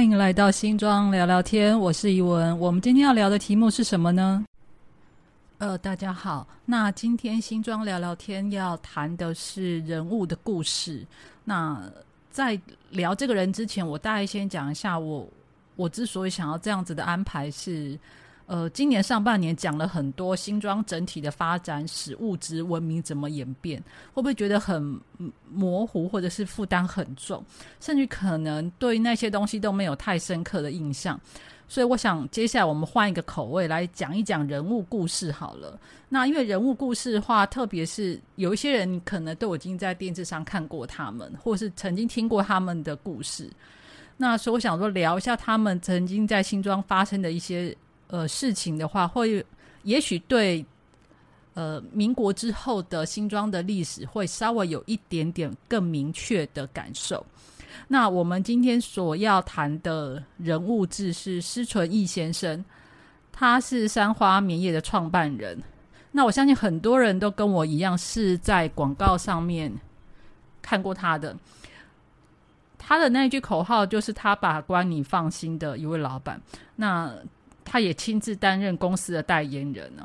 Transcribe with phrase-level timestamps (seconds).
[0.00, 2.58] 欢迎来到新庄聊聊天，我是怡文。
[2.58, 4.42] 我们今天要聊的题目是什么呢？
[5.58, 11.06] 呃，大家好，那今天新庄聊聊天要谈的是人物的故事。
[11.44, 11.82] 那
[12.30, 12.58] 在
[12.88, 15.28] 聊这个人之前，我大概先讲一下我
[15.76, 17.98] 我之所以想要这样子的安排是。
[18.50, 23.80] 呃，今年上半年讲了很多新装整体的发展史、物质文明怎么演变，
[24.12, 25.00] 会不会觉得很
[25.48, 27.44] 模糊，或者是负担很重，
[27.78, 31.18] 甚至可能对那些东西都没有太深刻的印象？
[31.68, 35.78] 所以我想，接下来我们换一个口味来讲一讲人物故事好了。
[36.08, 43.48] 那因为人物故事的话，特别是有一些人可能都已经在电视上看过他们，或是曾经听过他们的故事。
[44.16, 47.72] 那所以我想说，聊一下他们曾经在新庄发生的一些。
[48.10, 49.44] 呃，事情的话，会
[49.84, 50.64] 也许对
[51.54, 57.24] 呃民国之后的新庄的历史会稍微有一点点更明确的感受。
[57.86, 62.64] 那我们今天所要谈的人物志是施纯义先生，
[63.30, 65.56] 他是三花棉业的创办人。
[66.10, 69.72] 那我相信很多人都跟我一样是在广告上面
[70.60, 71.36] 看过他的，
[72.76, 76.40] 他的那一句口号就是“他把关你放心”的一位老板。
[76.74, 77.14] 那
[77.70, 80.04] 他也亲自担任公司的代言人呢。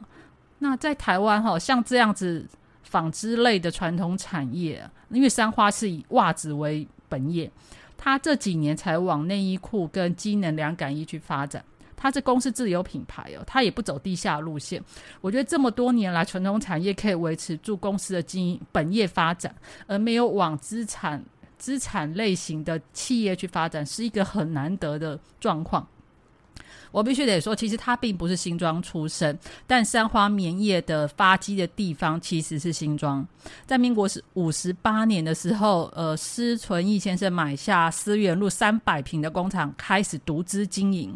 [0.60, 2.46] 那在台湾哈，像这样子
[2.84, 7.50] 纺织类的传统产业，因为三花是以袜子为本业，
[7.98, 11.66] 他这几年才往内衣裤跟机能凉感衣去发展。
[11.98, 14.80] 他这公司自有品牌哦，他也不走地下路线。
[15.22, 19.56] 我觉得这么多年来，传统产业可以维持住公司的经营本业发展，
[19.88, 21.24] 而没有往资产
[21.58, 25.88] 资产类型的企业去发展，是一个很难得的状况。
[26.96, 33.28] 我必须得说，其实他并不是新庄出身，但三花棉业的发基的地方其实是新庄。
[33.66, 41.14] 在民国是五十八年的时候，呃，施存义先生买下思源路三百平的工厂，开始独资经营。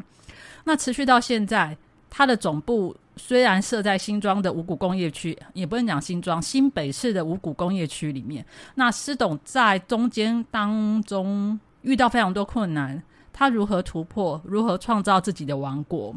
[0.65, 1.77] 那持续到现在，
[2.09, 8.45] 他的总部虽然设在新庄的五股工业区，也不能讲新庄新北市的五股工业区里面。
[8.75, 13.01] 那施董在中间当中遇到非常多困难。
[13.39, 14.41] 他如何突破？
[14.43, 16.13] 如何创造自己的王国？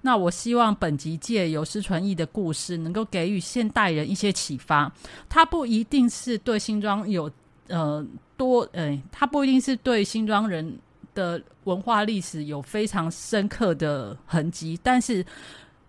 [0.00, 4.92] 那我希望本集借由施传义的故事，能够给予现代人一些启发。
[5.28, 7.28] 他不一定是对新庄有
[7.66, 8.06] 呃
[8.36, 10.78] 多呃，他不一定是对新庄人
[11.16, 15.26] 的文化历史有非常深刻的痕迹，但是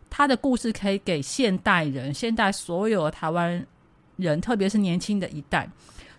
[0.10, 3.64] 他的故事可以给现代人、现代所有台湾
[4.16, 5.70] 人，特别是年轻的一代，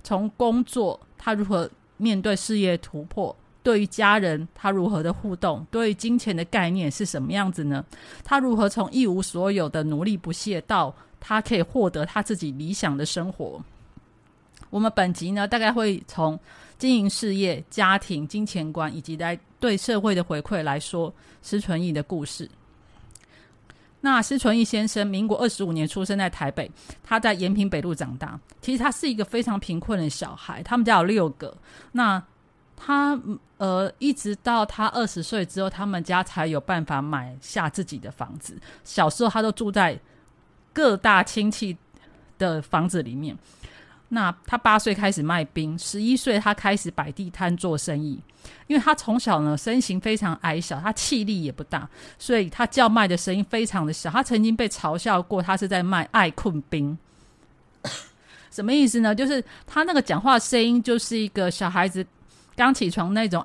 [0.05, 3.35] 从工作他如何面对事业突破。
[3.65, 5.67] 对于家人，他如何的互动？
[5.71, 7.85] 对于金钱的概念是什么样子呢？
[8.23, 13.61] 他如何从一无所有的努力不懈，到他可以获得他自己理想的生活？
[14.69, 16.39] 我们本集呢，大概会从
[16.79, 22.49] 经营事业、家庭、金钱观，以及来对社会的回馈来说施存义的故事。
[24.01, 26.71] 那施存义先生，民国二十五年出生在台北，
[27.03, 28.39] 他在延平北路长大。
[28.61, 31.57] 其实他是一个非常贫困的小孩，他们家有六个。
[31.93, 32.23] 那
[32.85, 33.19] 他
[33.57, 38.59] 呃，一直到他二十岁之后，他们家才有办法买下自己的房子。
[38.85, 39.99] 小时候，他都住在
[40.71, 41.75] 各大亲戚
[42.37, 43.35] 的房子里面。
[44.11, 48.21] 那他八岁开始卖冰，十一岁他开始摆地摊做生意。
[48.67, 54.11] 因为他从小呢身形非常矮小，他气力也不大，所以他叫卖的声音非常的小。
[54.11, 56.99] 他曾经被嘲笑过，他是在卖爱困冰。
[58.53, 59.15] 什么意思呢？
[59.15, 62.07] 就是他那个讲话声音就是一个小孩子。
[62.57, 63.45] 刚起床那种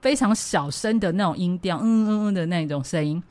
[0.00, 3.22] 非常小声的那种音调，嗯嗯嗯的那种声音。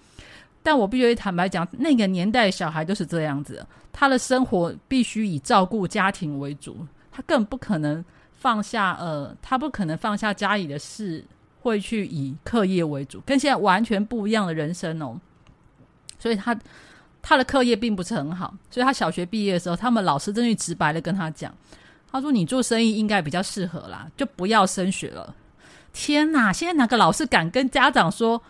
[0.62, 11.24] 但我必须坦白讲，那个年代小孩都是这样子，他的生活必须以照顾家庭为主，他更不可能放下呃，他不可能放下家里的事，
[11.62, 15.18] 会去以课业为主，跟现在完全不一样的人生哦。
[16.20, 16.60] 所以他
[17.22, 21.54] 他的课业并不是很好，所以他小学毕业的时候，他们老师真的直白的跟他讲。
[22.12, 25.36] 他说：“你做生意应该比较适合啦，就不要升学了。”
[25.94, 26.54] 天哪！
[26.54, 28.42] 现在哪个老师敢跟家长说：“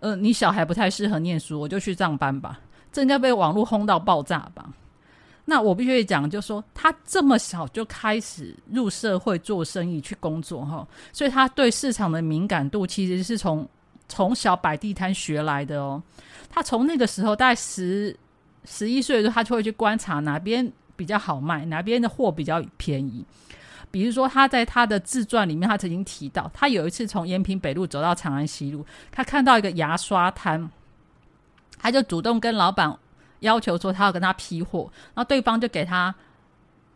[0.00, 2.60] 呃，你小孩不太适合念书，我就去上班吧？”
[2.92, 4.68] 这应该被网络轰到爆炸吧？
[5.46, 13.68] 那我必须讲，就说他这么小就开始入社会做生意去工作哈，所以他对市场的敏感度其实是从
[14.08, 16.02] 从小摆地摊学来的哦。
[16.48, 18.16] 他从那个时候大概十
[18.64, 20.72] 十一岁的时候，他就会去观察哪边。
[20.96, 23.24] 比较好卖，哪边的货比较便宜？
[23.90, 30.68] 比如说，他在他的自传里面，他曾经提到，他有一次从延平北路走到长安西路，他看到一个牙刷摊，
[31.78, 32.92] 他就主动跟老板
[33.40, 36.12] 要求说，他要跟他批货，然后对方就给他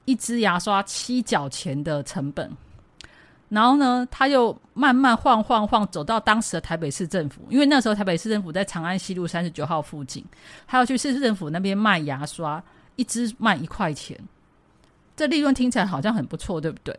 [0.06, 2.50] 一支牙刷七角钱的成本。
[3.49, 10.25] 然后呢，他又慢慢晃晃晃走到当时的台北市政府，因为那时候台北市政府在长安西路三十九号附近，
[10.67, 12.62] 他要去市政府那边卖牙刷，
[12.99, 14.21] 一支卖一块钱，
[15.17, 16.95] 这利润听起来好像很不错，对不对？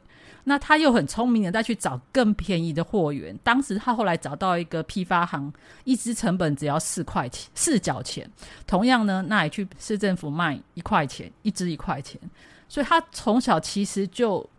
[0.46, 5.54] 那他又很聪明的再去找更便宜的货源，当时他后来找到一个批发行，
[5.84, 8.28] 一支成本只要四块钱，四角钱，
[8.66, 12.20] 同样呢，那也去市政府卖一块钱，一支一块钱，
[12.68, 14.50] 所以他从小其实就。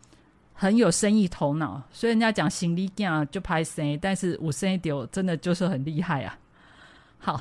[0.53, 6.39] 很有生意头脑，所以人家讲行李架就拍生意，但是五生意丢真的就是很厉害啊。
[7.19, 7.41] 好，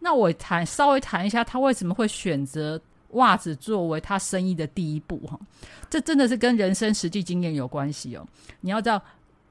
[0.00, 2.76] 那我谈稍微谈一下他为什么会选择
[3.10, 5.38] 袜子作为他生意的第一步哈。
[5.88, 8.26] 这真的是跟人生实际经验有关系哦。
[8.60, 9.02] 你要知道，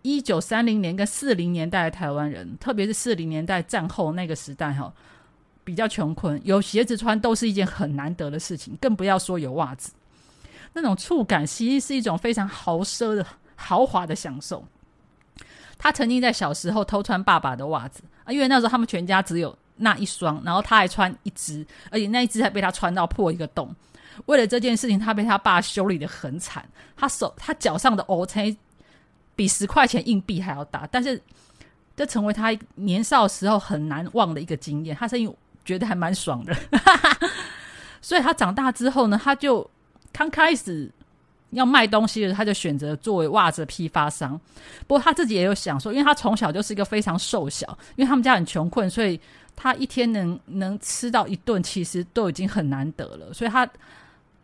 [0.01, 4.93] 一九三零年跟四零年代的台湾人，特别是四零年代战后那个时代哈，
[5.63, 9.91] 比较穷困，有鞋子穿都是一件很难得的事情，更不要说有袜子。
[10.73, 13.25] 那种触感其实是一种非常豪奢的
[13.55, 14.63] 豪华的享受。
[15.79, 23.73] 他曾经在小时候偷穿爸爸的袜子啊，因为那时候他们全家只有那一双，然后他还穿一只，而且那一只还被他穿到破一个洞。
[24.25, 26.67] 为了这件事情，他被他爸修理的很惨。
[26.95, 28.55] 他手他脚上的 O 才
[29.35, 31.21] 比十块钱硬币还要大，但是
[31.95, 34.95] 这成为他年少时候很难忘的一个经验。
[34.95, 35.33] 他声音
[35.63, 36.55] 觉得还蛮爽的，
[38.01, 39.69] 所以他长大之后呢，他就。
[40.13, 40.89] 刚开始
[41.51, 44.39] 要卖东西的，他就选择作为袜子批发商。
[44.87, 49.19] 不过他自己也有想说，因为他从小就是一个非常瘦小，因为他们家很穷困，所以
[49.57, 53.33] 他一天能能吃到一顿，其实都已经很难得了。
[53.33, 53.67] 所以他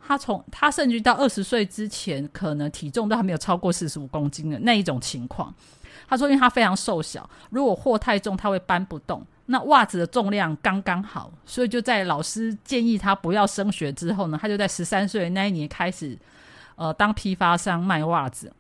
[0.06, 5.54] 他从他甚至到二十岁之前，可能体重都还没有超过四十五公斤的那一种情况。
[6.10, 9.26] 他说，因为他非常瘦小，如果货太重，他会搬不动。
[9.46, 16.18] 那袜子的重量刚刚好，所以就在老师建议他不要升学之后呢，他就在十三岁那一年开始，
[16.76, 18.52] 呃，当批发商卖袜子。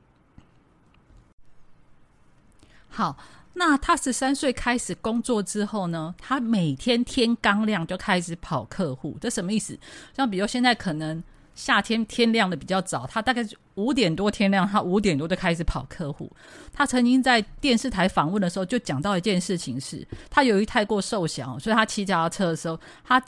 [2.89, 3.17] 好，
[3.53, 9.77] 那他十三岁开始工作之后呢，他每天天刚亮就开始跑客户，这什么意思？
[10.15, 11.23] 像比如现在可能。
[11.55, 16.27] 夏天天亮的比较早，他大概五点多天亮，他五点多就开始跑客户。
[16.73, 23.23] 他曾经在电视台访问的时候就讲到一件事情，是他由于太过瘦小，所以他骑脚踏车的时候，他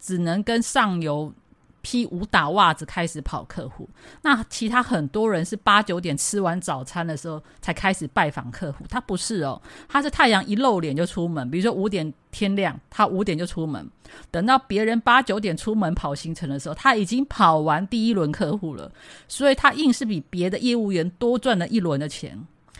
[0.00, 1.32] 只能跟上游。
[1.80, 3.88] 披五打袜子开始跑客户，
[4.22, 13.88] 那其他很多人是八九点吃完早餐的时候才开始拜访客户，他不是哦，他是太阳一露脸就出门，比如说五点天亮，他五点就出门，
[14.30, 18.90] 等到别人八九点出门跑行程的时候，他已经跑完第一轮客户了，
[19.28, 22.38] 所以他硬是比别的业务员多赚了一轮的钱。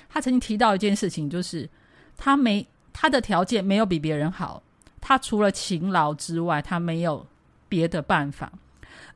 [0.08, 1.68] 他曾经提到一件事情，就是
[2.16, 4.62] 他没他的条件没有比别人好，
[5.00, 7.24] 他除了勤劳之外，他没有
[7.68, 8.52] 别的办法。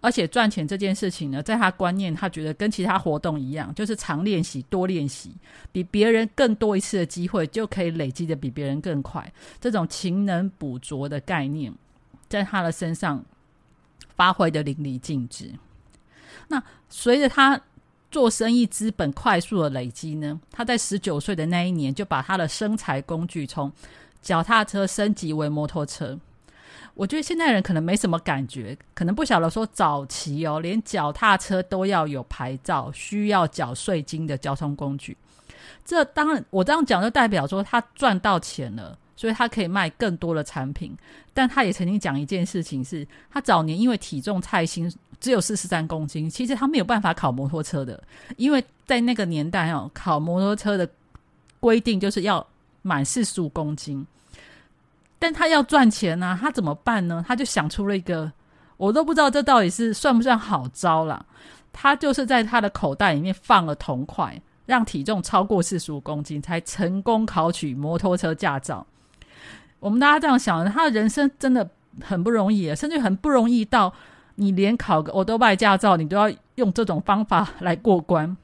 [0.02, 5.32] 而且赚钱这件事情呢，在他观念，他觉得跟其他活动一样，就是常练习、多练习，
[5.70, 9.32] 比别人更多一次的机会，就可以累积的比别人更快。
[9.60, 11.72] 这种勤能补拙的概念，
[12.28, 13.24] 在他的身上
[14.16, 15.52] 发挥的淋漓尽致。
[16.48, 17.58] 那随着他
[18.10, 23.72] 做生意资本快速的累积呢，他在十九岁的那一年，就把他的生财工具从
[24.20, 26.18] 脚踏车升级为摩托车。
[26.94, 35.16] 我觉得现代人可能没什么感觉，可能不晓得说早期哦，连脚踏车都要有牌照，需要缴税金的交通工具。
[35.84, 40.96] 这当然，我这样讲就代表说他赚到钱了，所以他可以卖更多的产品。
[41.34, 48.00] 但他也曾经讲一件事情，是他早年因为体重太轻，只有四十三公斤，其实他没有办法考摩托车的，
[48.36, 50.88] 因为在那个年代哦，考摩托车的
[51.58, 52.46] 规定就是要
[52.82, 54.06] 满四十五公斤。
[55.22, 57.24] 但他要赚钱呢，他怎么办呢？
[57.24, 58.32] 他就想出了一个，
[58.76, 61.24] 我都不知道这到底是算不算好招了。
[61.72, 68.84] 他就是在他的口袋里面放了铜块，让体重超过四十五公斤才成功考取摩托车驾照。
[69.78, 73.94] 我们大家这样想，他的人生真的很不容易，甚至很不容易到
[74.34, 78.36] 你连考个欧多拜驾照，你都要用这种方法来过关。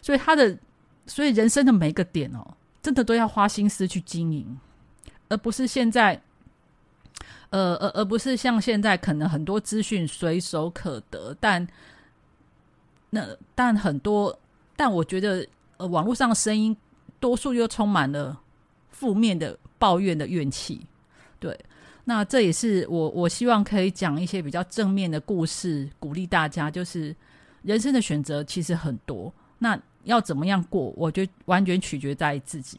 [0.00, 0.56] 所以他的，
[1.08, 4.56] 所以人生的每一个点哦，真的都要花心思去经营。
[5.28, 6.20] 而不是现在，
[7.50, 11.66] 呃，而而不是像现在，可能很多资讯随手可得，但
[13.10, 14.38] 那但很多，
[14.76, 16.76] 但我觉得，呃，网络上的声音
[17.18, 18.40] 多数又充满了
[18.90, 20.86] 负面的抱怨的怨气。
[21.38, 21.58] 对，
[22.04, 27.14] 那这也是我我希望可以讲一些比较正面的故事，鼓励大家，就是
[27.62, 32.78] 人生的选择其实很多，那要怎么样过，我觉得完全取决在自己。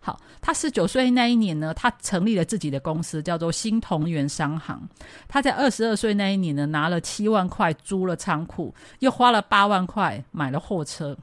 [0.00, 4.86] 好，他十九岁那一年呢，他成立了自己的公司，叫做新同源商行。
[5.26, 11.16] 他在二十二岁那一年呢，拿了七万块租了仓库，又花了八万块买了货车。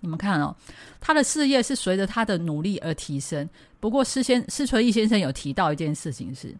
[0.00, 0.54] 你们看哦，
[1.00, 3.48] 他的事业是随着他的努力而提升。
[3.78, 6.54] 不过施先施纯义先生有提到一件事情是，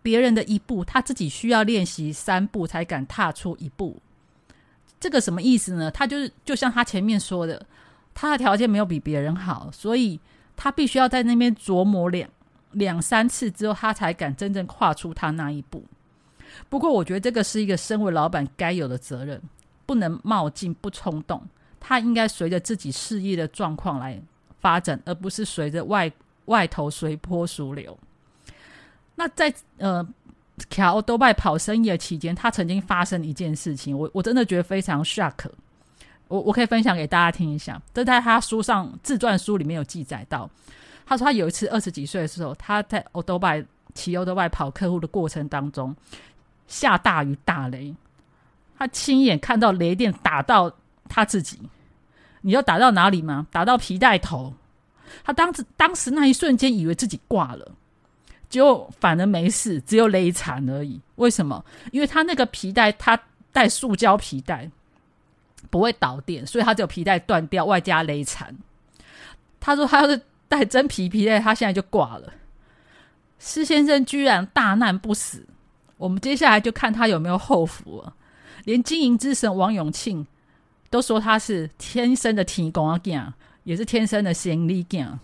[0.00, 4.00] 别人的一步，他自己需要练习三步才敢踏出一步。
[5.00, 5.90] 这个什么意思呢？
[5.90, 7.64] 他就是就像他前面说的，
[8.20, 10.18] 他的条件没有比别人好，所以
[10.56, 12.28] 他必须要在那边琢磨两
[12.72, 15.84] 两三次之后，他才敢真正跨出他那一步。
[16.68, 19.40] 不过，我觉得这个是一个身为老板该有的责任，
[19.86, 21.40] 不能冒进不冲动。
[21.78, 24.20] 他应该随着自己事业的状况来
[24.60, 26.10] 发展，而不是随着外
[26.46, 27.96] 外头随波逐流。
[29.14, 30.04] 那在呃，
[30.68, 35.48] 乔多拜跑生意的期间，他曾经发生一件事情，我我真的觉得非常 shock。
[36.28, 40.48] 我我可以分享给大家听一下，这在他书上自传书里面有记载到。
[41.04, 45.94] 他说他有一次二十几岁的时候，他在欧多拜骑欧多拜跑客户的过程当中，
[46.66, 47.94] 下大雨打雷，
[48.78, 50.72] 他亲眼看到雷电打到。
[51.10, 51.58] 他自己，
[52.42, 53.46] 你要打到哪里吗？
[53.50, 54.52] 打到皮带头。
[55.24, 57.72] 他当时当时那一瞬间以为自己挂了，
[58.50, 61.00] 结果反而没事，只有勒残而已。
[61.14, 61.64] 为什么？
[61.92, 63.18] 因为他那个皮带，他
[63.52, 64.70] 带塑胶皮带，
[65.70, 68.56] 不会导电，所以他只有皮带断掉，外加勒残。
[69.60, 72.32] 他说他要是带真皮皮带，他现在就挂了。
[73.38, 75.46] 施先生居然大难不死，
[75.96, 78.14] 我们接下来就看他有没有后福了。
[78.64, 80.26] 连经营之神王永庆。
[80.90, 82.98] 都说他是天生的提供啊，
[83.64, 85.18] 也是天生的行李匠。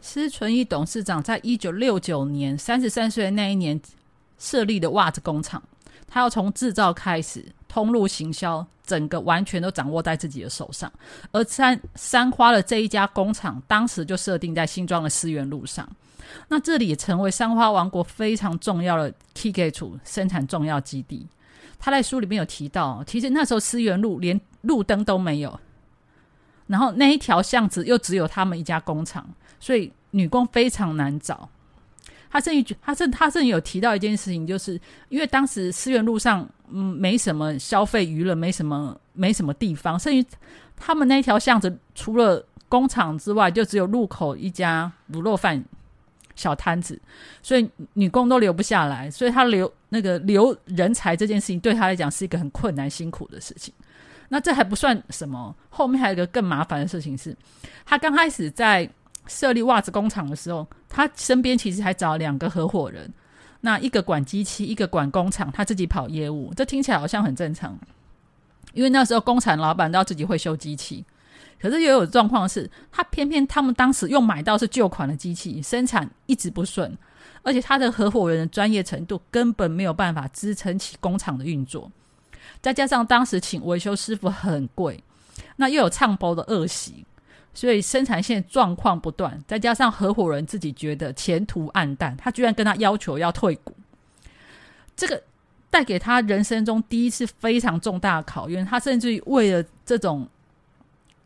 [0.00, 3.78] 施纯一董事长在一九六九年三十三岁的那一年
[4.38, 5.62] 设立的袜子工厂，
[6.08, 10.90] 他要从制造开始，通路行销，整个完全都掌握在自己的手上。
[11.32, 15.88] 而三三花的这一家工厂，当时就设定在新庄的思源路上，
[16.48, 21.26] 那这里也成为三花王国非常重要的 K K 处生产重要基地。
[21.78, 25.60] 他在书里面有提到，其实那时候思源路连路灯都没有，
[26.66, 29.28] 然后那一条巷子又只有他们一家工厂，
[29.60, 31.48] 所以女工非常难找。
[32.36, 34.78] 他甚至他甚他甚至有提到一件事情，就是
[35.08, 40.28] 因为当时思源路上嗯没什么消费娱乐，没什么没什么地方，甚至
[40.76, 45.64] 他们那条巷子除了工厂之外，就只有路口一家卤肉饭。
[46.34, 47.00] 小摊子，
[47.42, 53.72] 所以女工都留不下来，所以他留那个留人才这件事情对他来讲是一个很困难辛苦的事情。
[54.28, 57.34] 那这还不算什么，后面还有一个更麻烦的事情是，
[57.86, 58.86] 他刚开始在
[59.26, 63.12] 设立袜子工厂的时候，他身边其实还找两个合伙人，
[63.60, 66.52] 那一个管机器，一个管工厂，他自己跑业务。
[66.54, 67.78] 这听起来好像很正常，
[68.72, 71.04] 因为那时候工厂老板都要自己会修机器。
[71.58, 76.96] 可是也有状况是，他偏偏他们当时又买到是旧款的机器，生产一直不顺，
[77.42, 81.90] 而且他的合伙人的专业程度根本没有办法支撑起工厂的运作，
[82.60, 85.02] 再加上当时请维修师傅很贵，
[85.56, 87.06] 那又有唱包的恶习，
[87.56, 93.74] 所以生产线状况不断，再加上合伙人自己觉得前途暗淡，他居然跟他要求要退股，
[94.94, 95.20] 这个
[95.70, 100.28] 带给他人生中第一次非常重大的考验，他甚至于为了这种。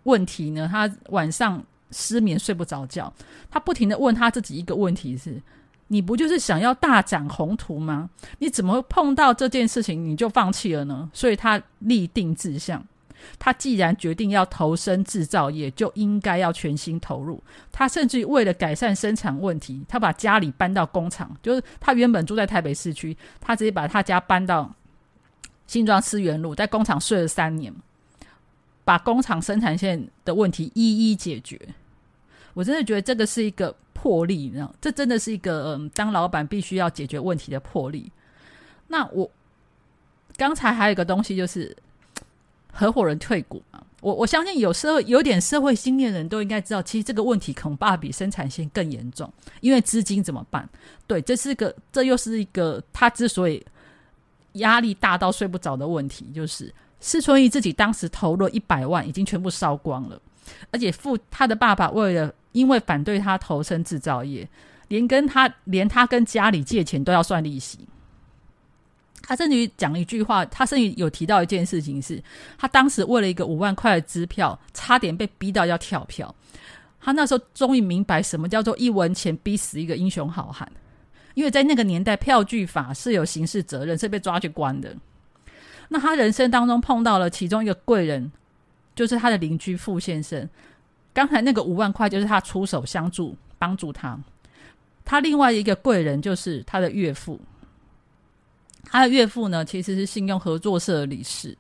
[0.05, 0.67] 问题呢？
[0.67, 3.13] 他晚上失眠睡不着觉，
[3.51, 5.41] 他不停的问他自己一个问题：是，
[5.89, 8.09] 你不就是想要大展宏图吗？
[8.39, 11.11] 你怎么碰到这件事情你就放弃了呢？
[11.13, 12.83] 所以他立定志向，
[13.39, 17.43] 他既然决定要投身制造业，就应该要全心投入。
[17.71, 24.75] 他甚至于为了改善生产问题，他把家里搬到工厂，就是他原本住在台北市区，他直接把他家搬到
[25.67, 27.75] 新庄思源路，在工厂睡了三年。
[28.83, 31.61] 把工厂生产线的问题一一解决，
[32.55, 38.11] 我真的觉得这个是一个魄力，你知道，这真的是一个嗯，当老板必须要解决问题的魄力。
[38.89, 39.31] 那我
[40.37, 41.77] 刚才还有一个东西，就是
[42.73, 43.81] 合伙人退股嘛。
[44.01, 50.69] 我我相信有社会有点社会经验的人都应该知道，其实这个问题恐怕比生产线更严重，因为资金怎么办？
[51.07, 53.65] 对，这是个，这又是一个他之所以
[54.55, 56.73] 压力大到睡不着的问题，就是。
[57.03, 60.21] 施春义自己当时投入一百万，已经全部烧光了，
[60.71, 64.47] 而且父他的爸爸为了因为反对他投身制造业，
[64.89, 67.89] 连跟他连他跟家里借钱都要算利息。
[69.23, 72.23] 他甚至于讲一句话，他甚至有提到一件事情，是
[72.59, 76.35] 他当时为了一个五万块的支票，差点被逼到要跳票。
[77.01, 80.71] 他那时候终于明白什么叫做一文钱逼死一个英雄好汉，
[81.35, 84.95] 因为在那个年代，票据法是有刑事责任，是被抓去关的。
[85.89, 88.31] 那他人生当中碰到了其中一个贵人，
[88.95, 90.49] 就是他的邻居傅先生。
[91.13, 94.19] 刚才那个五万块就是他出手相助帮助他。
[95.05, 97.41] 他另外一个贵人就是他的岳父。
[98.85, 101.57] 他的岳父呢，其实是信用合作社的理事，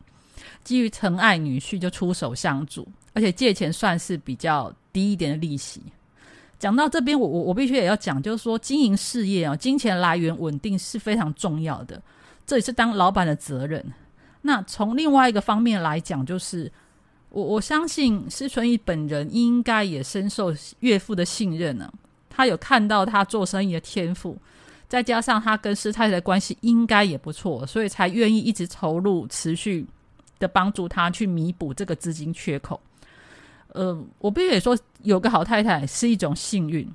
[0.64, 2.86] 基于疼爱女婿就出手相助。
[3.12, 5.82] 而且借钱算是比较低一点的利息。
[6.60, 12.00] 讲到这边，我我我必须也要讲，就是说经营事业啊，金钱来源稳定是非常重要的，
[12.46, 13.84] 这也是当老板的责任。
[14.42, 16.70] 那从另外一个方面来讲，就是
[17.30, 21.92] 我我相信施存义本人应该也深受岳父的信任呢。
[22.28, 24.38] 他有看到他做生意的天赋，
[24.90, 29.86] 再加上他跟师太太的关系应该也不错，所以才愿意一直投入，持续
[30.40, 32.80] 的帮助他去弥补这个资金缺口。
[33.68, 36.92] 呃，我必须得说，有个好太太是一种幸运，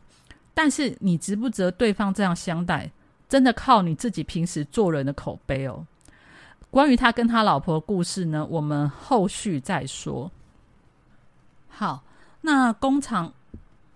[0.53, 2.91] 但是你值不值得对方这样相待，
[3.29, 5.87] 真的靠你自己平时做人的口碑哦。
[6.69, 10.29] 关于他跟他老婆的故事呢，我们后续再说。
[11.69, 12.03] 好，
[12.41, 13.33] 那工厂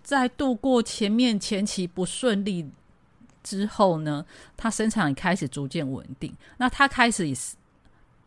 [0.01, 2.65] 在度过前面前期不顺利
[3.49, 4.25] 之后呢，
[4.55, 6.35] 他生产也开始逐渐稳定。
[6.57, 7.55] 那他开始也是。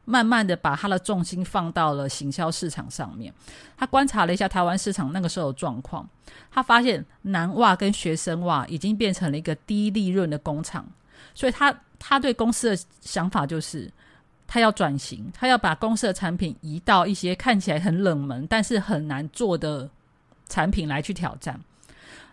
[0.04, 3.32] 慢慢的把他的重心放到了行销市场上面。
[3.76, 6.04] 他观察了一下台湾市场那个时候的状况，
[6.50, 10.84] 他发现男袜跟学生袜已经变成了一个低利润的工厂，
[11.34, 13.88] 所以他他对公司的想法就是，
[14.48, 19.88] 他要转型，他要把公司的产品移到一些看起来很冷门但是很难做的
[20.48, 21.60] 产品来去挑战。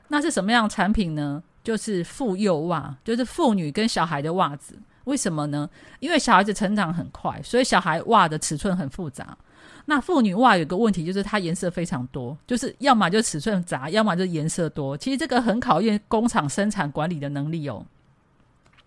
[0.07, 1.43] 那是什么样的产品呢？
[1.69, 4.73] 就是妇幼袜，就是妇女跟小孩的袜子。
[5.03, 5.69] 为什么呢？
[5.99, 9.37] 因为小孩子成长很快，所以小孩袜的尺寸很复杂。
[9.85, 14.97] 那妇女袜有个问题，就是它颜色非常多，就是要么就尺寸杂，要么就颜色多。
[14.97, 17.85] 其实这个很考验工厂生产管理的能力哦。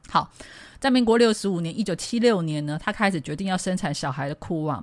[0.08, 0.28] 好，
[0.80, 4.82] 在民国六十五年，一九七六年呢，他开始决定要生产小孩的裤袜。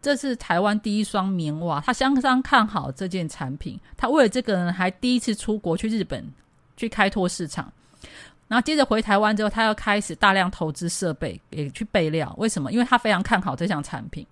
[0.00, 3.78] 这是台湾第一双棉袜，他相当看好这件产品。
[3.94, 6.32] 他为了这个呢，还第一次出国去日本
[6.76, 7.72] 去开拓市场。
[8.48, 12.32] 然后接着回台湾之后，他要开始大量投资设备，也去备料。
[12.38, 12.70] 为什么？
[12.70, 14.24] 因为他非常看好这项产品。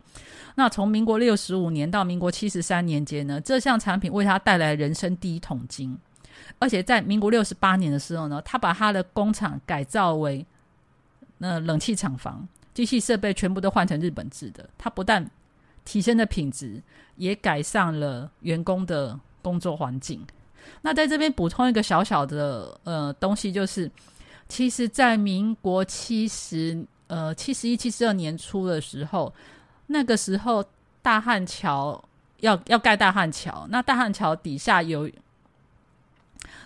[0.54, 5.98] 那从民国六十五年到民国七十三年间呢，这项产品为他带来人生第一桶金。
[6.60, 10.46] 而且在民国六十八年的时候呢，他把他的工厂改造为
[11.38, 14.68] 那冷气厂房，机器设备全部都换成日本制的。
[14.78, 15.28] 他不但
[15.84, 16.80] 提升了品质，
[17.16, 20.24] 也改善了员工的工作环境。
[20.82, 23.90] 那在这边补充一个小小的呃东西，就是
[24.48, 29.32] 其实，在民国七十呃七十一七十二年初的时候，
[29.86, 30.64] 那个时候
[31.00, 32.02] 大汉桥
[32.40, 35.10] 要要盖大汉桥，那大汉桥底下有，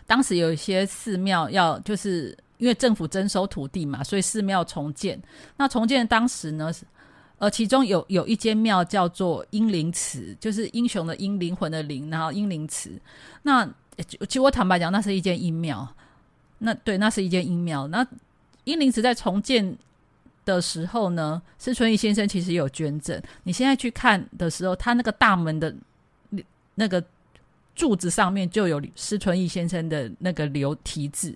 [0.06, 5.20] 当时有一些寺庙要，就是因为政府征收土地嘛，所以寺庙重建。
[5.56, 6.72] 那重建当时呢，
[7.38, 12.90] 呃，其中有有一间庙叫做英灵祠，就是英雄的英，灵魂的灵，然后英灵祠。
[13.42, 13.68] 那
[14.04, 15.88] 其实我坦白讲，那是一间阴庙。
[16.58, 17.86] 那对，那是一间阴庙。
[17.88, 18.06] 那
[18.64, 19.76] 英灵祠在重建
[20.44, 23.20] 的时候呢，施春义先生其实有捐赠。
[23.44, 25.74] 你现在去看的时候，他那个大门的
[26.74, 27.02] 那个
[27.74, 31.34] 柱子上面就有施春义先生的那个留题字。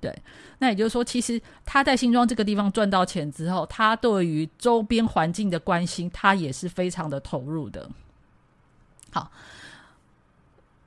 [0.00, 0.14] 对，
[0.58, 7.90] 那也就是说，其实他在新庄这个地方赚到钱之后，他对于周边环境的关心，他也是非常的投入的。
[9.10, 9.30] 好。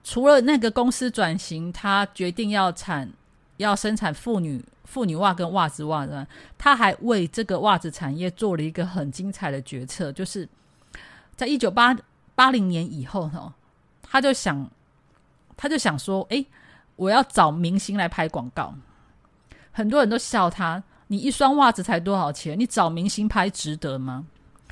[0.10, 3.12] 除了那个公司转型，他决定要产
[3.58, 6.26] 要生产妇女妇女袜跟袜子袜呢，
[6.58, 10.48] 他还为这个袜子产业做了一个很精彩的决策，就是
[11.36, 11.94] 在一九八
[12.36, 13.54] 八零年以后呢，
[14.02, 14.72] 他就想
[15.58, 16.46] 他就想说，哎，
[16.96, 18.74] 我要找明星来拍广告。
[19.74, 22.58] 很多人都笑他，你一双袜子才多少钱？
[22.58, 24.26] 你找明星拍值得吗？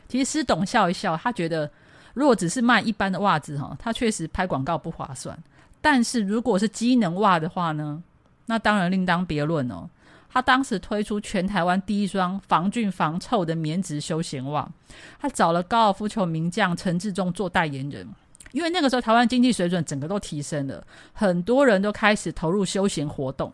[0.07, 1.69] 其实董笑一笑，他觉得。
[2.15, 5.37] 如果只是卖一般的袜子哈，它确实拍广告不划算。
[5.79, 8.01] 但是如果是机能袜的话呢，
[8.47, 9.87] 那当然另当别论哦。
[10.27, 14.69] 他当时推出全台湾第一双防菌防臭的棉质休闲袜，
[15.17, 18.05] 他找了高尔夫球名将陈志忠做代言人，
[18.51, 23.53] 因为那个时候台湾经济水准整个都提升了，很多人都开始投入休闲活动，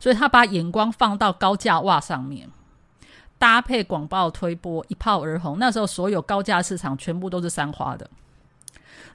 [0.00, 2.48] 所以他把眼光放到高价袜上面。
[3.38, 5.58] 搭配广告推波，一炮而红。
[5.58, 8.08] 那时候，所有高价市场全部都是三花的。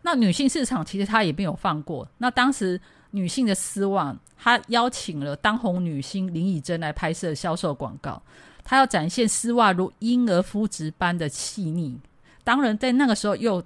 [0.02, 2.08] 那女性市场其实她也没有放过。
[2.18, 2.80] 那当时
[3.12, 8.22] 女性的丝袜，她邀请了当红女星林以真来拍摄销售广告。
[8.64, 12.00] 她要展现丝袜如婴儿肤质般的细腻。
[12.44, 13.64] 当然，在那个时候又。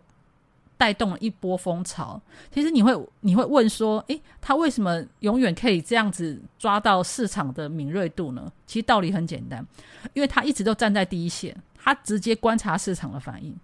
[0.77, 2.21] 带动了一波风潮。
[2.51, 8.51] 其实你会你会问说，诶，他为什么永远可以这样子抓到市场的敏锐度呢？
[8.65, 9.65] 其实道理很简单，
[10.13, 13.55] 因为他一直都站在第一线，他直接观察市场的反应，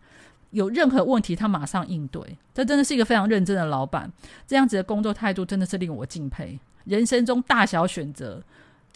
[0.51, 2.21] 有任何问题他马上应对。
[2.53, 4.11] 这真的是一个非常认真的老板，
[4.47, 6.59] 这样子的工作态度真的是令我敬佩。
[6.85, 8.41] 人生中大小选择，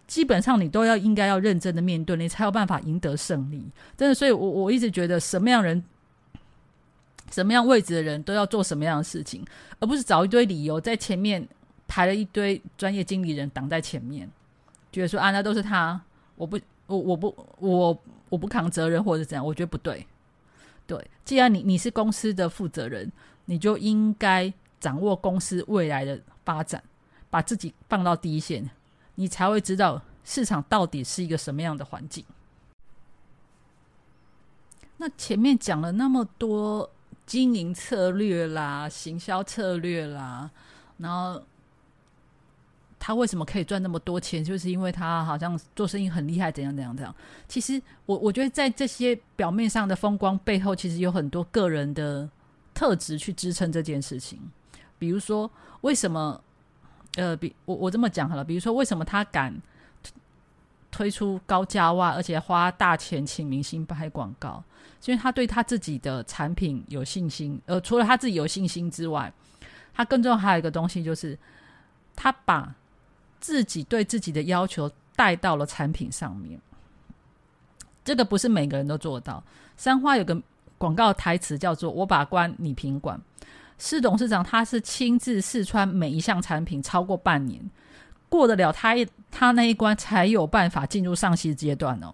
[0.07, 3.63] 基本上你都要应该要认真的面对，你才有办法赢得胜利。
[3.97, 5.83] 真的，所以我我一直觉得什么样人。
[7.31, 9.45] 什么样位置的人都要做什么样的事情，
[9.79, 11.47] 而不是找一堆理由在前面
[11.87, 14.29] 排了一堆专业经理人挡在前面，
[14.91, 15.99] 觉得说啊，那都是他，
[16.35, 20.05] 我不，我我不我我不扛责任或者怎样，我觉得不对。
[20.87, 23.11] 对，既然你你是公司的负责人，
[23.45, 26.83] 你就应该掌握公司未来的发展，
[27.29, 28.69] 把自己放到第一线，
[29.15, 32.23] 你才会知道市场到底是一个什么样的环境。
[34.97, 36.89] 那前面讲了那么多
[37.25, 40.49] 经营策略啦、行销策略啦，
[40.97, 41.41] 然后
[42.99, 44.43] 他为什么可以赚那么多钱？
[44.43, 47.13] 就是因为他好像做生意很厉害，怎样怎样怎样。
[47.47, 52.29] 其实我我觉得在这些表面上的风光背后，其实有很多个人的
[52.73, 54.39] 特质去支撑这件事情。
[54.97, 55.49] 比如说，
[55.81, 56.41] 为什么？
[57.15, 58.43] 呃，比我我这么讲好了。
[58.43, 59.61] 比如说，为什么他敢？
[60.91, 64.63] 推出高价袜，而且花大钱请明星拍广告，
[65.05, 67.59] 因为他对他自己的产品有信心。
[67.65, 69.31] 呃，除了他自己有信心之外，
[69.93, 71.37] 他更重要还有一个东西，就是
[72.15, 72.73] 他把
[73.39, 76.59] 自己对自己的要求带到了产品上面。
[78.03, 79.43] 这个不是每个人都做到。
[79.77, 80.39] 三花有个
[80.77, 83.19] 广告台词叫做“我把关，你品管”。
[83.77, 87.69] 是董事长他是亲自试穿每一项产品超过半年。
[88.29, 92.13] 过得了他一他那一关，才有办法进入上戏阶段哦。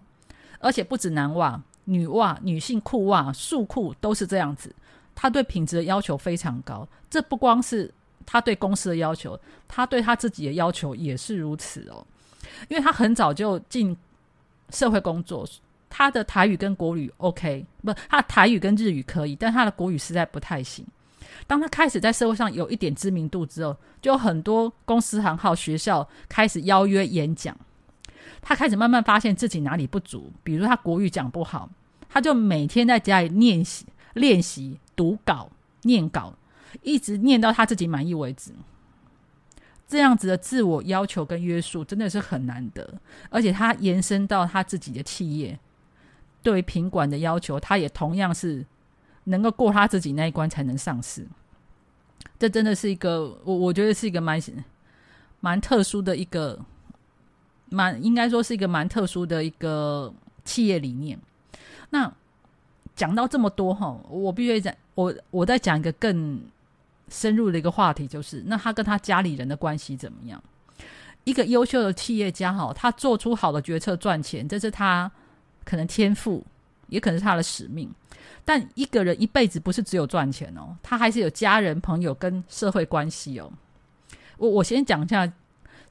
[0.58, 4.74] 而且不止男袜、女袜、女性裤袜、束裤都是这样子。
[5.14, 6.86] 他对品质的要求非常高。
[7.10, 7.92] 这不光是
[8.24, 12.04] 他对公司的要求，他对他自己的要求也是如此哦。
[12.68, 13.96] 因为他很早就进
[14.70, 15.46] 社会工作，
[15.90, 20.84] 他的台语跟国语 OK，不，他的台语跟日语可以，但他的国语实在不太行。
[21.46, 27.56] 当他开始在社会上有一点知名度之后，就很多公司行号、学校开始邀约演讲。
[28.42, 31.70] 他开始慢慢发现自己哪里不足，比如他国语讲不好，
[32.10, 35.48] 他就每天在家里练习、练习读稿、
[35.82, 36.34] 念稿，
[36.82, 38.52] 一直念到他自己满意为止。
[39.88, 42.98] 这样子的自我要求跟约束真的是很难得，
[43.30, 45.58] 而且他延伸到他自己的企业，
[46.42, 48.66] 对品管的要求，他也同样是。
[49.24, 51.24] 能够过他自己那一关才能上市，
[52.40, 54.36] 这真的是一个我我觉得是一个蛮
[55.38, 56.58] 蛮特殊的一个
[57.72, 60.12] 蛮应该说是一个蛮特殊的一个
[60.44, 61.18] 企业理念。
[61.90, 62.12] 那
[62.94, 66.40] 讲到这么多哈，我必须讲我我在讲一个更
[67.08, 70.42] 深入的一个话题，就是那他跟他家里人的关系怎么样？
[71.24, 75.10] 一个优秀的企业家哈，他做出好的决策赚钱，这是他
[75.64, 76.44] 可能天赋，
[76.88, 77.90] 也可能是他的使命。
[78.44, 83.52] 但一个人一辈子不是只有赚钱哦，他还是有家人、朋友跟社会关系哦。
[84.36, 85.30] 我我先讲一下，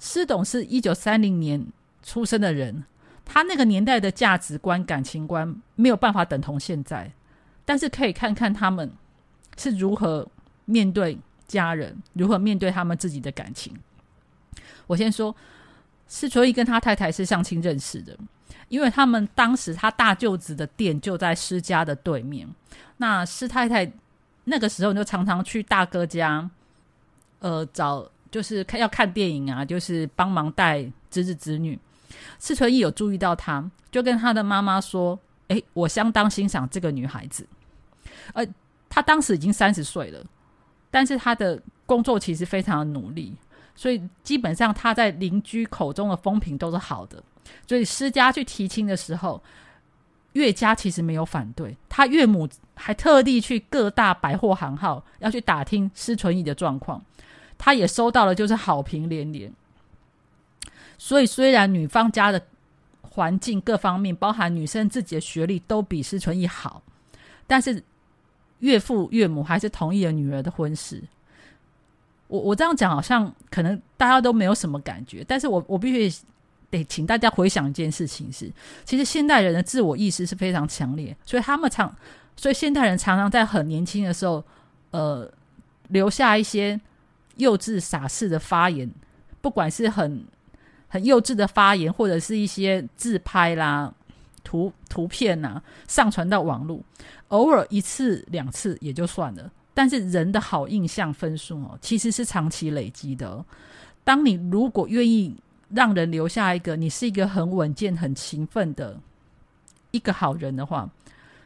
[0.01, 1.63] 施董是一九三零年
[2.01, 2.83] 出生的人，
[3.23, 7.11] 他那个年代的价值观、感情观没有办法等同现在，
[7.63, 8.91] 但是可以看看他们
[9.55, 10.27] 是如何
[10.65, 13.71] 面对家人，如何面对他们自己的感情。
[14.87, 15.35] 我先说，
[16.07, 18.17] 施纯义跟他太太是相亲认识的。
[18.69, 22.47] 因为他们当时他大舅子的店就在施家的对面，
[22.97, 23.91] 那施太太
[24.45, 26.49] 那个时候就常常去大哥家，
[27.39, 31.77] 呃，找就是看要看电影啊，就是帮忙带侄子侄女。
[32.39, 37.45] 施纯义有注意到他，就跟他的妈妈说：“哎，我相当欣赏这个女孩子。”
[38.33, 38.45] 呃，
[38.89, 40.23] 他当时已经三十岁了，
[40.89, 43.35] 但是他的工作其实非常的努力，
[43.75, 47.21] 所以基本上他在邻居口中的风评都是好的。
[47.67, 49.41] 所以施家去提亲的时候，
[50.33, 57.03] 岳家其实没有反对，他岳母还特地去各大百货行号要去打听施纯义的状况，
[57.61, 59.53] 他也收到了就是好评连连。
[60.97, 62.41] 所以虽然女方家的
[63.03, 66.81] 环境各方面，包含女生自己的学历都比施纯义好，
[67.45, 67.83] 但是
[68.59, 71.03] 岳父岳母还是同意了女儿的婚事。
[72.27, 76.25] 我我这样讲好像可能大家都没有什么感觉，但是我我必须。
[76.71, 78.49] 得请大家回想一件事情是，
[78.85, 81.93] 其实现代人的自我意识是非常强烈，所以他们常，
[82.37, 84.41] 所以现代人常常在很年轻的时候，
[84.91, 85.29] 呃，
[85.89, 86.79] 留下一些
[87.37, 88.89] 幼稚傻事的发言，
[89.41, 90.25] 不管是很
[90.87, 93.93] 很幼稚的发言，或者是一些自拍啦、
[94.43, 96.81] 图图片呐，上传到网络，
[97.29, 103.43] 偶尔一次两次也就算了，但是人的好印象分数哦，其实是长期累积的。
[104.03, 105.35] 当你如果愿意。
[105.73, 108.99] 让人留下一个你是一个很稳健、很勤奋的
[109.91, 110.89] 一个好人的话，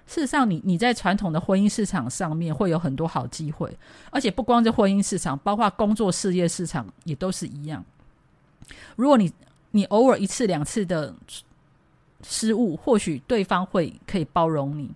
[0.08, 3.76] 事实上，你你在传统的婚姻市场上面会有很多好机会，
[4.12, 7.84] 而且不光是婚姻市场，包括工作事业市场也都是一样。
[8.96, 9.32] 如果你
[9.72, 11.14] 你偶尔一次两次的
[12.22, 14.92] 失误，或许对方会可以包容你，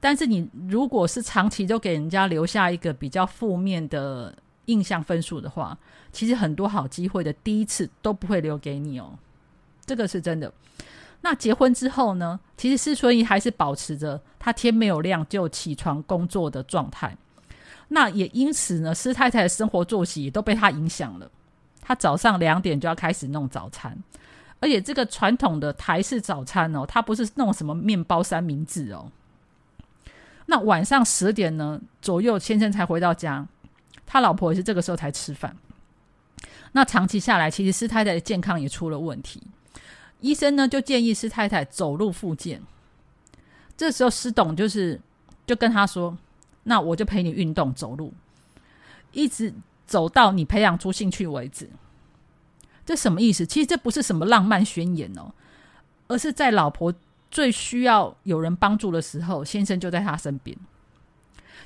[0.00, 4.34] 但是你如果是长期都给人家留下一个比较负面的
[4.66, 5.78] 印象分数的话，
[6.12, 9.16] 其实很多好机会的第一次都不会留给你哦，
[9.86, 10.52] 这个是真的。
[11.24, 12.40] 那结婚之后呢？
[12.56, 17.16] 其实施春怡还是保持着他天没有亮就起床工作的状态。
[17.86, 21.30] 那也因此呢，施太太的生活作息也都被他影响了。
[21.80, 23.96] 他早上两点就要开始弄早餐，
[24.58, 29.12] 而且这个传统的台式早餐哦，他不是弄什么面包三明治哦。
[30.46, 33.46] 那晚上十点呢左右，先生才回到家，
[34.04, 35.56] 他老婆也是这个时候才吃饭。
[36.72, 39.40] 那长期下来，其实施太太的健康也出了问题。
[40.20, 42.62] 医生呢就建议施太太走路复健。
[43.76, 45.00] 这时候施董就是
[45.46, 46.16] 就跟他说
[46.64, 48.12] ：“那我就陪你运动走路，
[49.12, 49.52] 一直
[49.86, 51.68] 走到你培养出兴趣为止。”
[52.84, 53.44] 这什么意思？
[53.46, 55.32] 其实这不是什么浪漫宣言哦，
[56.08, 56.92] 而是在老婆
[57.30, 60.56] 最需要有人帮助的时候，先生就在他身边。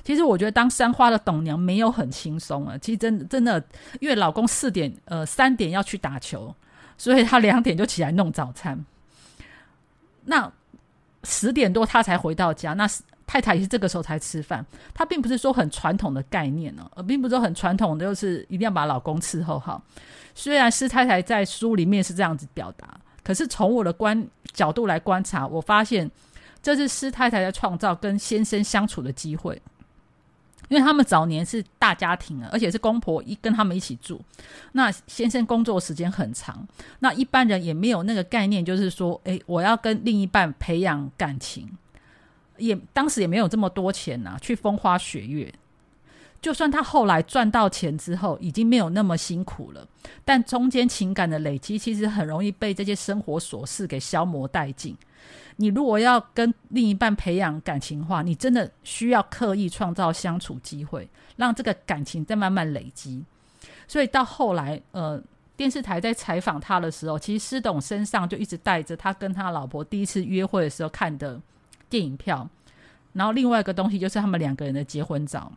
[0.03, 2.77] 其实我觉得当三花的董娘没有很轻松啊。
[2.77, 3.63] 其实真的真的，
[3.99, 6.55] 因为老公四点呃三点要去打球。
[6.99, 8.83] 所以他两点就起来弄早餐，
[10.25, 10.51] 那
[11.27, 12.73] 十点多他才回到家。
[12.73, 12.89] 那
[13.27, 14.65] 太太也是这个时候才吃饭。
[14.93, 19.81] 他并不是说很传统的概念呢，而并不是说很传统的，就是一定要把老公伺候好。
[20.33, 26.09] 虽然施太太在书里面是这样子表达，可是从我的观角度来观察，我发现
[26.63, 29.61] 这是施太太在创造跟先生相处的机会。
[30.69, 34.21] 因为他们早年是大家庭啊，而且是公婆一跟他们一起住。
[34.73, 36.67] 那先生工作时间很长，
[36.99, 41.69] 那一般人也没有那个概念，就是说，诶，我要跟另一半培养感情，
[42.57, 45.53] 也当时也没有这么多钱呐，去风花雪月。
[46.39, 49.87] 就算他后来赚到钱之后，已经没有那么辛苦了，
[50.23, 54.95] 但中间情感的累积，其实很容易被这些生活琐事给消磨殆尽。
[55.59, 63.23] 你如果要跟另一半培养感情的话，你真的需要刻意创造相处机会，让这个感情再慢慢累积。
[63.87, 65.19] 所以到后来，呃，
[65.55, 71.41] 电视台在采访他的时候，其实施董身上就一直带着他跟他老婆第一次约会的时候看的
[71.89, 72.47] 电影票，
[73.13, 75.51] 然后另外一个东西就是他们两个人的结婚照。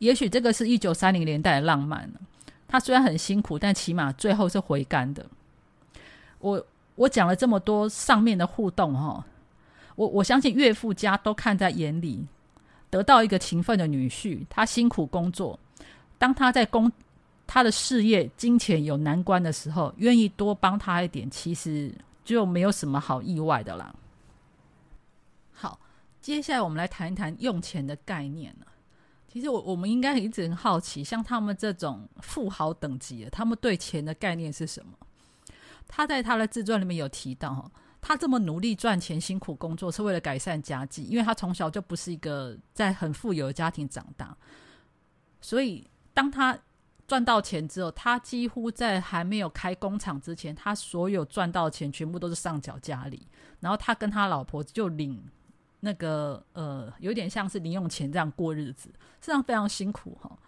[0.00, 2.10] 也许这个是一九三零年代的浪漫
[2.66, 5.24] 他虽然很辛苦，但起码最后是回甘的。
[6.40, 6.66] 我。
[7.00, 9.24] 我讲了这么多上面的互动哈，
[9.96, 12.26] 我我相信岳父家都看在眼里，
[12.90, 15.58] 得到一个勤奋的女婿，他辛苦工作，
[16.18, 16.92] 当他在工
[17.46, 21.90] 他的事业金钱有难关的时候，愿意多帮他一点，其实
[22.22, 23.94] 就没有什么好意外的啦。
[25.52, 25.80] 好，
[26.20, 28.54] 接下来我们来谈一谈用钱的概念。
[29.26, 34.92] 其实我我们应该一直很好奇，像他们这种富豪等级的，他们对钱的概念是什么？
[35.92, 37.68] 他在他的自传里面有提到，哈，
[38.00, 44.36] 他这么努力赚钱、辛苦工作，是为了改善家境，因为他从小就不是一个在很富有的家庭长大，
[45.40, 46.56] 所以当他
[47.08, 53.26] 赚到钱之后，他几乎在还没有开工厂之前，他所有赚到钱全部都是上缴家里，
[53.58, 55.20] 然后他跟他老婆就领
[55.80, 60.38] 那个呃，有点像是零用钱这样过日子，这样非常辛苦哈。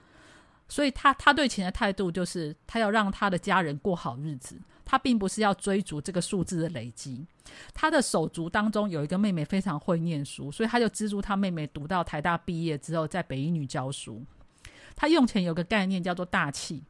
[0.72, 4.58] 所以他他对钱的态度就是，他要让他的家人过好日子。
[4.86, 7.26] 他并不是要追逐这个数字的累积，
[7.74, 14.24] 他的手足当中有一个妹妹非常会念书，所以他就资助他妹妹读到台大毕业之后，在北一女教书。
[14.96, 16.82] 他用钱有个概念叫做大气，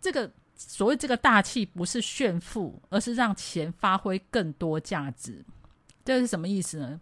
[0.00, 5.44] 这个所谓这个大气不是炫富，而是让钱发挥更多价值。
[6.02, 6.98] 这是什么意思呢？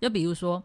[0.00, 0.62] 就比如说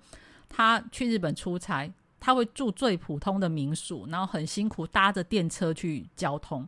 [0.48, 6.68] 他去日本出差，他会住最普通的民宿，然后很辛苦搭着电车去交通。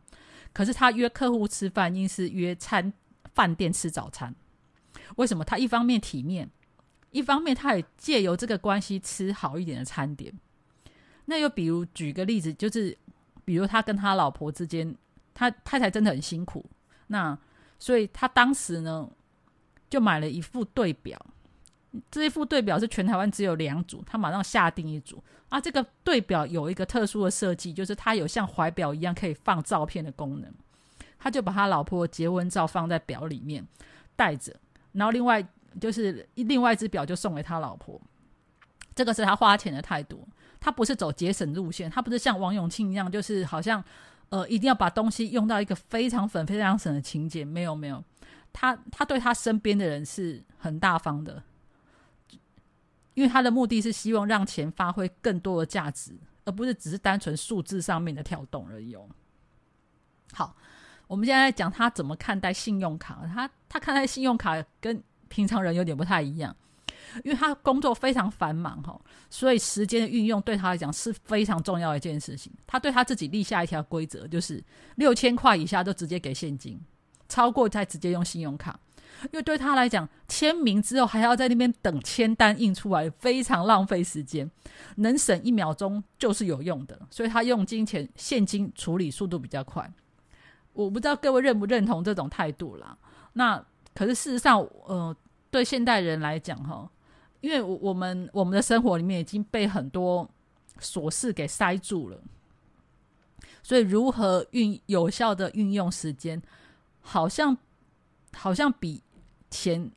[0.54, 2.92] 可是他约客户吃饭，应是约餐
[3.34, 4.34] 饭店吃早餐。
[5.16, 5.44] 为什么？
[5.44, 6.50] 他一方面体面，
[7.12, 10.34] 一方面他也借由这个关系吃好一点的餐点。
[11.26, 12.98] 那又比如举个例子，就是
[13.46, 14.96] 比如他跟他老婆之间，
[15.34, 16.66] 他太太真的很辛苦，
[17.08, 17.38] 那
[17.78, 19.10] 所以他当时呢
[19.90, 21.24] 就买了一副对表。
[22.12, 25.60] 这一副对表是全台湾只有两组，他马上下定一组啊！
[25.60, 30.54] 这个对表有一个特殊的设计，就是它有像怀表一样可以放照片的功能。
[31.18, 33.68] 他就把他老婆结婚照放在表里面
[34.16, 34.56] 带着，
[34.94, 35.46] 然后另外
[35.82, 38.00] 就是另外一只表就送给他老婆。
[38.96, 40.28] 这个是他花钱的态度，
[40.60, 43.84] 他不是走节省路线，他不是像王永庆一样，就是好像
[44.30, 47.44] 呃一定要把东西用到一个非常粉、非常省的情节。
[47.44, 48.02] 没有没有，
[48.54, 51.44] 他他对他身边的人是很大方的。
[53.20, 58.96] 因为他的目的是希望让钱发挥更多的价值，而不是只是单纯数字上面的跳动而已。
[60.32, 60.56] 好，
[61.06, 63.20] 我们现在讲他怎么看待信用卡。
[63.36, 66.56] 他他看待信用卡跟平常人有点不太一样。
[67.26, 68.98] 因为他工作非常繁忙哈，
[69.30, 72.54] 所以时间的运用对他来讲是非常重要的一件事情。
[72.66, 74.64] 他对他自己立下一条规则，就是
[74.96, 76.80] 六千块以下都直接给现金，
[77.28, 78.80] 超过再直接用信用卡。
[79.24, 84.50] 因为对他来讲，签名之后还要在那边等签单印出来，非常浪费时间。
[84.96, 89.92] 能省一秒钟就是有用的，所以他用金钱现金处理速度比较快。
[90.72, 92.98] 我不知道各位认不认同这种态度啦。
[93.34, 93.62] 那
[93.94, 95.16] 可是事实上，呃，
[95.52, 96.90] 对现代人来讲，哈，
[97.42, 100.30] 因为我我们我们的生活里面已经被很多
[100.80, 102.18] 琐事给塞住了，
[103.62, 106.42] 所以如何运有效的运用时间，
[107.02, 107.58] 好像
[108.34, 109.04] 好像比。
[109.50, 109.92] 钱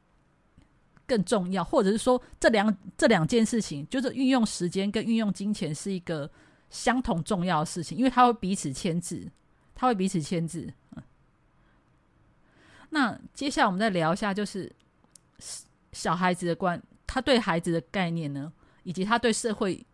[1.07, 6.31] 更重要，或者是说这两这两件事情，就是运用时间跟运用金钱是一个
[6.71, 9.31] 相同重要的事情，因为它会彼此牵制，
[9.75, 10.73] 它会彼此牵制。
[12.91, 14.71] 那接下来我们再聊一下，就是
[15.93, 19.85] 小孩子的观，他对孩子的概念呢，以及他对社会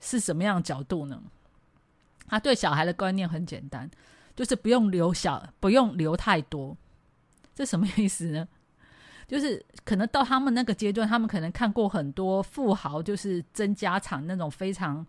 [0.00, 1.20] 是什么样的角度呢？
[2.28, 3.90] 他对小孩的观念很简单，
[4.36, 6.76] 就是不用留小，不用留太多。
[7.52, 8.48] 这什么意思呢？
[9.30, 15.06] 就是可能到他们那个阶段，他们可能看过很多富豪就是争家产那种非常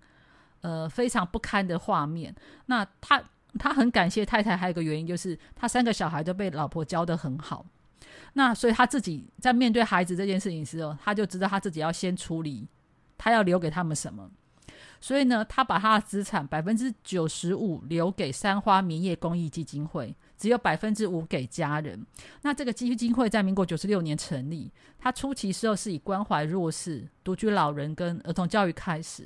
[0.62, 2.32] 呃非常不堪的画面。
[2.68, 3.20] 那他
[3.58, 7.66] 他很感谢太太，还有一个原因就是他三个小孩都被老婆教的很好。
[8.34, 12.68] 那所以他自己在面对孩子这件事情时候，他就知道他自己要先处理，
[13.18, 14.30] 他要留给他们什么。
[15.00, 20.16] 所以呢，他把他的资产百分之九十五留给三花棉业公益基金会。
[20.42, 22.04] 只有百分之五给家人。
[22.42, 29.22] 那这个基金会在民国九十六年成立，它初期时候是以关怀弱势、独居老人跟儿童教育开始。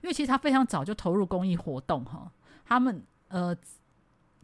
[0.00, 2.30] 因为其实他非常早就投入公益活动哈。
[2.64, 3.56] 他们呃，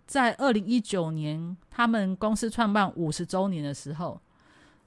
[0.05, 4.20] 在二零一九年他们公司创办五十周年的时候，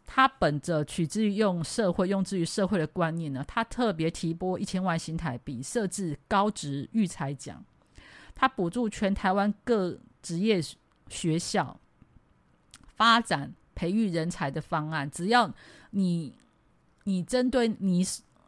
[0.06, 7.64] 他本着取之于用社会、用之于社会的观念呢，他特别提拨一千万新台币，设置高职育才奖，
[8.36, 10.62] 他补助全台湾各职业。
[11.10, 11.80] 学校
[12.96, 15.52] 发展培育人才的方案，只要
[15.92, 16.34] 你
[17.04, 18.06] 你针对你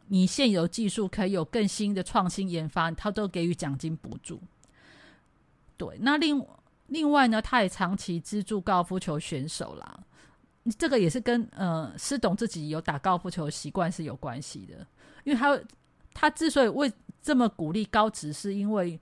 [0.08, 4.40] 你现有技术可以有更新的创新研发，他都给予奖金补助。
[5.76, 6.44] 对，那另
[6.86, 10.00] 另外呢，他也长期资助高尔夫球选手啦。
[10.78, 14.86] 这个也是跟呃施董自己有打高尔夫球的习惯是有关系的，
[15.24, 15.60] 因为他
[16.14, 18.98] 他之所以为这么鼓励高职，是因为。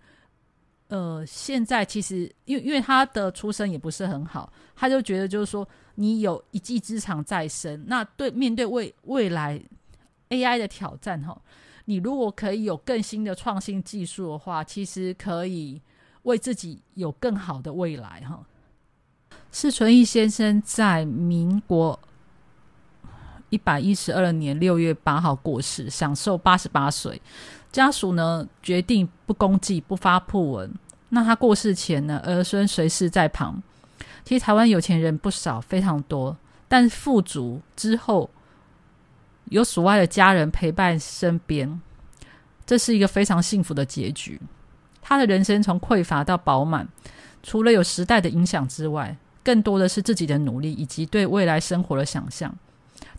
[0.88, 9.60] 呃，现在其实因为因为他的出身也不是很好，他就觉得就是说，你有一技之长在身，那对面对未未来
[10.28, 11.40] AI 的挑战哈，
[11.86, 15.80] 你如果可以有更新的创新技术的话，其实可以
[16.24, 18.44] 为自己有更好的未来哈。
[19.50, 21.98] 施存义先生在民国
[23.54, 27.22] 一百一十二年六月八号过世，享受八十八岁。
[27.70, 30.68] 家属呢决定不公祭、不发讣文。
[31.10, 33.62] 那他过世前呢，儿孙随侍在旁。
[34.24, 36.36] 其实台湾有钱人不少，非常多。
[36.66, 38.28] 但富足之后，
[39.50, 41.80] 有所爱的家人陪伴身边，
[42.66, 44.40] 这是一个非常幸福的结局。
[45.00, 46.88] 他的人生从匮乏到饱满，
[47.44, 52.52] 除了有时代的影响之外，更多的是自己的努力以及对未来生活的想象。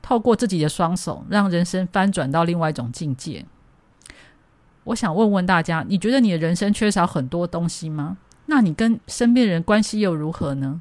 [0.06, 3.44] 透过自己的双手，让人生翻转到另外一种境界。
[4.84, 8.18] 我想问问大家，你觉得你的人生缺少很多东西吗？
[8.46, 10.80] 那你跟身边人关系又如何呢？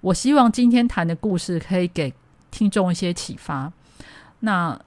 [0.00, 2.14] 我希望今天谈的故事可以给
[2.50, 3.70] 听众一些启发。
[4.40, 4.80] 那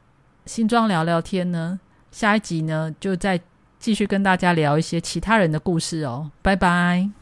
[0.47, 1.79] 新庄聊聊天呢？
[2.11, 3.39] 下一集呢，就再
[3.77, 6.31] 继续跟大家聊一些其他人的故事哦。
[6.41, 7.17] 拜拜。